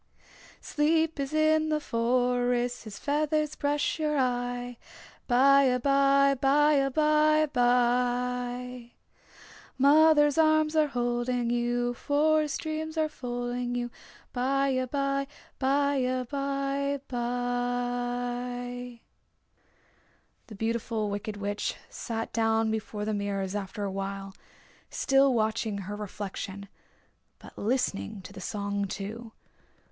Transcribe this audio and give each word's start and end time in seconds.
Sleep 0.61 1.19
is 1.19 1.31
in 1.31 1.69
the 1.69 1.79
forest 1.79 2.85
His 2.85 2.97
feathers 2.97 3.53
brush 3.55 3.99
your 3.99 4.17
eye. 4.17 4.79
By 5.27 5.65
abye, 5.67 6.41
by 6.41 6.77
abye 6.89 7.53
bye. 7.53 8.93
Mother's 9.77 10.39
arms 10.39 10.75
are 10.75 10.87
holding 10.87 11.51
you, 11.51 11.93
Forest 11.93 12.61
dreams 12.61 12.97
are 12.97 13.09
folding 13.09 13.75
you. 13.75 13.91
By 14.33 14.71
abye, 14.73 15.27
by 15.59 15.99
abye 16.01 16.99
bye. 17.07 19.01
The 20.47 20.55
Beautiful 20.55 21.11
Wicked 21.11 21.37
Witch 21.37 21.75
sat 21.91 22.33
down 22.33 22.71
before 22.71 23.05
the 23.05 23.13
mirrors 23.13 23.53
after 23.53 23.83
a 23.83 23.91
while, 23.91 24.33
still 24.89 25.31
watching 25.35 25.77
her 25.77 25.95
reflection, 25.95 26.69
but 27.37 27.55
listening 27.55 28.23
to 28.23 28.33
the 28.33 28.41
song, 28.41 28.85
too. 28.85 29.33